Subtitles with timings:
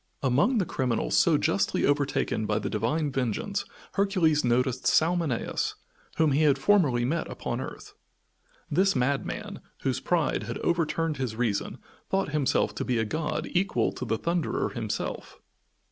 [0.23, 5.75] Among the criminals so justly overtaken by the divine vengeance Hercules noticed Salmoneus,
[6.17, 7.93] whom he had formerly met upon earth.
[8.67, 11.77] This madman, whose pride had overturned his reason,
[12.09, 15.39] thought himself to be a god equal to the Thunderer himself.